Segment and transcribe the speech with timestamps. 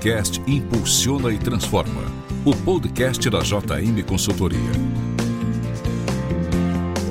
[0.00, 2.00] podcast Impulsiona e Transforma,
[2.42, 4.58] o podcast da JM Consultoria.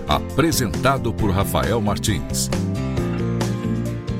[0.07, 2.49] Apresentado por Rafael Martins.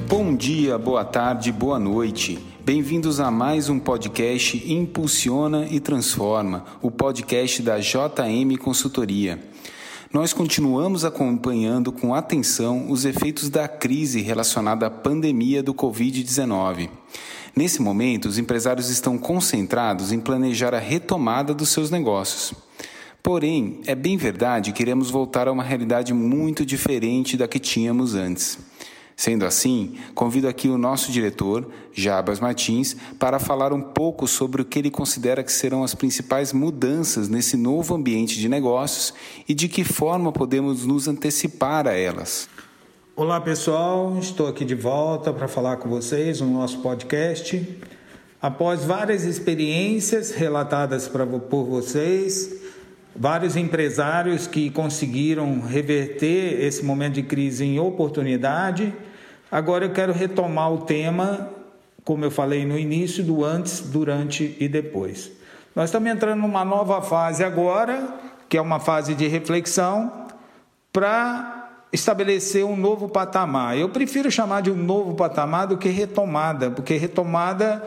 [0.08, 2.38] Bom dia, boa tarde, boa noite.
[2.64, 9.40] Bem-vindos a mais um podcast Impulsiona e Transforma, o podcast da JM Consultoria.
[10.12, 16.90] Nós continuamos acompanhando com atenção os efeitos da crise relacionada à pandemia do Covid-19.
[17.56, 22.56] Nesse momento, os empresários estão concentrados em planejar a retomada dos seus negócios.
[23.22, 28.16] Porém, é bem verdade que iremos voltar a uma realidade muito diferente da que tínhamos
[28.16, 28.58] antes.
[29.20, 34.66] Sendo assim, convido aqui o nosso diretor, Jabas Martins, para falar um pouco sobre o
[34.66, 39.14] que ele considera que serão as principais mudanças nesse novo ambiente de negócios
[39.46, 42.48] e de que forma podemos nos antecipar a elas.
[43.14, 47.78] Olá pessoal, estou aqui de volta para falar com vocês no nosso podcast.
[48.42, 52.56] Após várias experiências relatadas por vocês,
[53.14, 58.94] vários empresários que conseguiram reverter esse momento de crise em oportunidade,
[59.52, 61.50] agora eu quero retomar o tema,
[62.04, 65.32] como eu falei no início, do antes, durante e depois.
[65.76, 68.16] Nós estamos entrando numa nova fase agora,
[68.48, 70.12] que é uma fase de reflexão,
[70.92, 73.78] para estabelecer um novo patamar.
[73.78, 77.84] Eu prefiro chamar de um novo patamar do que retomada, porque retomada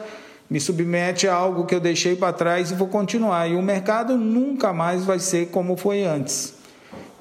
[0.49, 3.49] me submete a algo que eu deixei para trás e vou continuar.
[3.49, 6.62] E o mercado nunca mais vai ser como foi antes.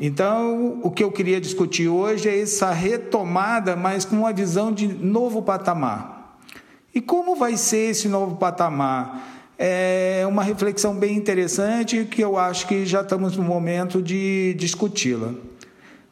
[0.03, 4.88] Então, o que eu queria discutir hoje é essa retomada, mas com uma visão de
[4.88, 6.39] novo patamar.
[6.91, 9.53] E como vai ser esse novo patamar?
[9.59, 15.35] É uma reflexão bem interessante que eu acho que já estamos no momento de discuti-la.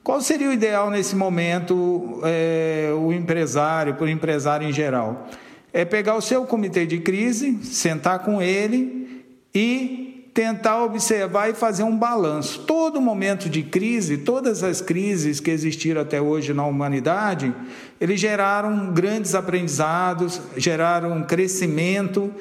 [0.03, 5.27] Qual seria o ideal nesse momento, é, o empresário, o empresário em geral?
[5.73, 11.84] É pegar o seu comitê de crise, sentar com ele e tentar observar e fazer
[11.84, 12.59] um balanço.
[12.66, 17.53] Todo momento de crise, todas as crises que existiram até hoje na humanidade,
[18.00, 22.34] eles geraram grandes aprendizados, geraram crescimento,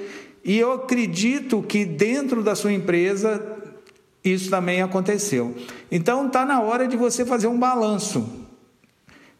[0.44, 3.43] e eu acredito que dentro da sua empresa
[4.25, 5.55] isso também aconteceu.
[5.91, 8.47] Então está na hora de você fazer um balanço.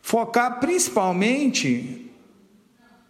[0.01, 2.11] Focar principalmente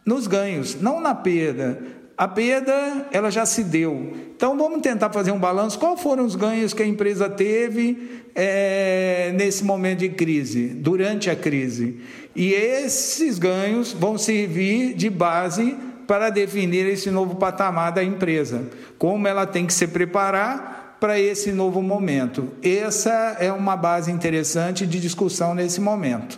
[0.05, 1.97] nos ganhos, não na perda.
[2.19, 4.12] A perda ela já se deu.
[4.37, 5.79] Então vamos tentar fazer um balanço.
[5.79, 11.37] Quais foram os ganhos que a empresa teve é, nesse momento de crise, durante a
[11.37, 12.01] crise?
[12.34, 15.77] E esses ganhos vão servir de base
[16.09, 18.69] para definir esse novo patamar da empresa.
[18.99, 22.49] Como ela tem que se preparar para esse novo momento.
[22.61, 26.37] Essa é uma base interessante de discussão nesse momento.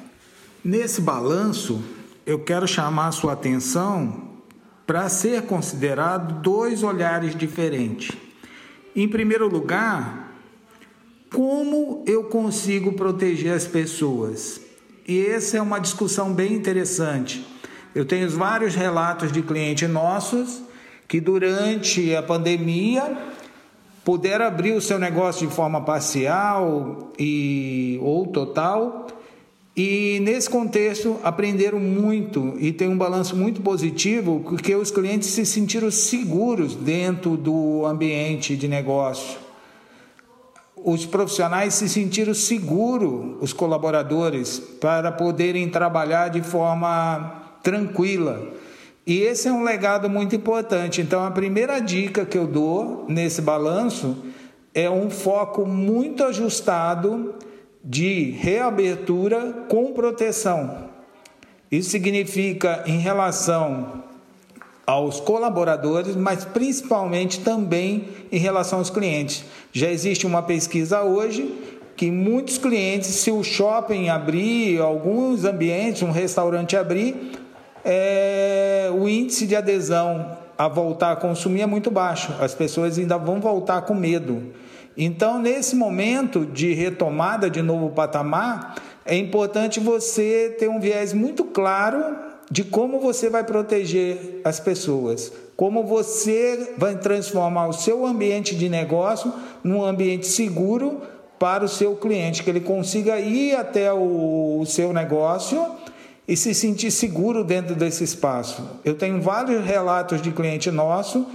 [0.63, 1.83] Nesse balanço,
[2.27, 4.30] eu quero chamar a sua atenção
[4.91, 8.11] para ser considerado dois olhares diferentes.
[8.97, 10.35] Em primeiro lugar,
[11.33, 14.61] como eu consigo proteger as pessoas?
[15.07, 17.47] E essa é uma discussão bem interessante.
[17.95, 20.61] Eu tenho vários relatos de clientes nossos
[21.07, 23.17] que durante a pandemia
[24.05, 29.07] puder abrir o seu negócio de forma parcial e ou total.
[29.77, 35.47] E nesse contexto aprenderam muito e tem um balanço muito positivo, porque os clientes se
[35.47, 39.39] sentiram seguros dentro do ambiente de negócio.
[40.77, 48.61] Os profissionais se sentiram seguros, os colaboradores, para poderem trabalhar de forma tranquila
[49.11, 51.01] e esse é um legado muito importante.
[51.01, 54.17] Então, a primeira dica que eu dou nesse balanço
[54.75, 57.35] é um foco muito ajustado
[57.83, 60.91] de reabertura com proteção.
[61.71, 64.03] Isso significa em relação
[64.87, 69.45] aos colaboradores, mas principalmente também em relação aos clientes.
[69.73, 71.55] Já existe uma pesquisa hoje
[71.97, 77.33] que muitos clientes, se o shopping abrir, alguns ambientes, um restaurante abrir,
[77.85, 82.35] é, o índice de adesão a voltar a consumir é muito baixo.
[82.41, 84.43] As pessoas ainda vão voltar com medo.
[84.97, 91.45] Então, nesse momento de retomada de novo patamar, é importante você ter um viés muito
[91.45, 92.17] claro
[92.51, 98.69] de como você vai proteger as pessoas, como você vai transformar o seu ambiente de
[98.69, 99.33] negócio
[99.63, 101.01] num ambiente seguro
[101.39, 105.65] para o seu cliente, que ele consiga ir até o seu negócio
[106.27, 108.63] e se sentir seguro dentro desse espaço.
[108.85, 111.27] Eu tenho vários relatos de cliente nosso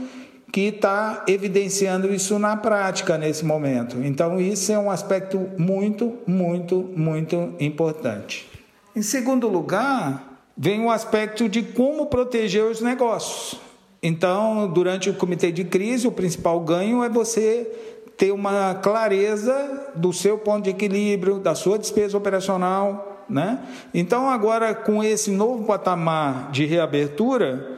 [0.56, 3.98] que está evidenciando isso na prática nesse momento.
[4.02, 8.50] Então, isso é um aspecto muito, muito, muito importante.
[8.96, 13.60] Em segundo lugar, vem o aspecto de como proteger os negócios.
[14.02, 17.70] Então, durante o comitê de crise, o principal ganho é você
[18.16, 23.60] ter uma clareza do seu ponto de equilíbrio, da sua despesa operacional, né?
[23.94, 27.76] Então, agora com esse novo patamar de reabertura,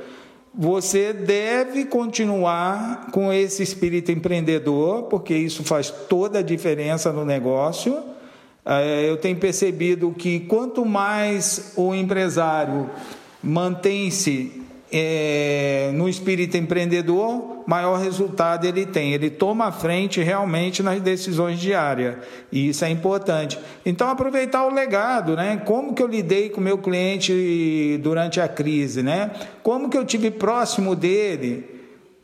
[0.57, 7.99] você deve continuar com esse espírito empreendedor, porque isso faz toda a diferença no negócio.
[8.65, 12.89] É, eu tenho percebido que quanto mais o empresário
[13.43, 19.13] mantém-se é, no espírito empreendedor, maior resultado ele tem.
[19.13, 22.15] Ele toma a frente realmente nas decisões diárias.
[22.51, 23.59] E isso é importante.
[23.85, 25.61] Então, aproveitar o legado, né?
[25.65, 29.31] Como que eu lidei com o meu cliente durante a crise, né?
[29.61, 31.65] Como que eu tive próximo dele?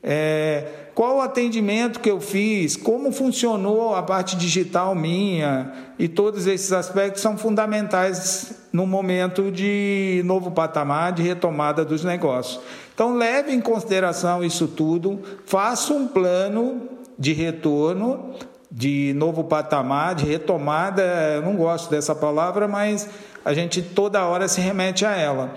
[0.01, 0.65] É,
[0.95, 6.71] qual o atendimento que eu fiz, como funcionou a parte digital minha, e todos esses
[6.71, 12.59] aspectos são fundamentais no momento de novo patamar de retomada dos negócios.
[12.93, 16.81] Então, leve em consideração isso tudo, faça um plano
[17.17, 18.31] de retorno,
[18.71, 21.03] de novo patamar, de retomada.
[21.35, 23.07] Eu não gosto dessa palavra, mas
[23.45, 25.53] a gente toda hora se remete a ela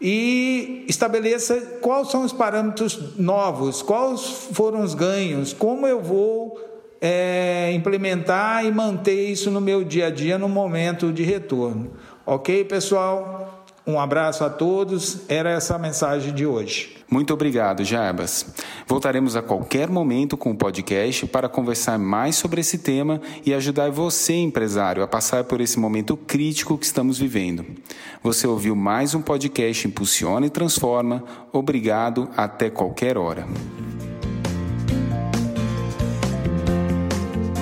[0.00, 4.20] e estabeleça quais são os parâmetros novos, quais
[4.52, 6.67] foram os ganhos, como eu vou
[7.00, 11.92] é, implementar e manter isso no meu dia a dia no momento de retorno.
[12.26, 13.64] Ok, pessoal?
[13.86, 15.22] Um abraço a todos.
[15.28, 16.98] Era essa a mensagem de hoje.
[17.10, 18.54] Muito obrigado, Jarbas.
[18.86, 23.90] Voltaremos a qualquer momento com o podcast para conversar mais sobre esse tema e ajudar
[23.90, 27.64] você, empresário, a passar por esse momento crítico que estamos vivendo.
[28.22, 31.24] Você ouviu mais um podcast Impulsiona e Transforma.
[31.50, 33.46] Obrigado, até qualquer hora.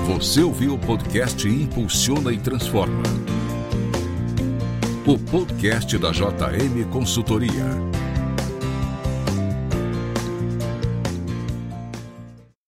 [0.07, 3.03] Você ouviu o podcast Impulsiona e Transforma.
[5.05, 7.96] O podcast da JM Consultoria.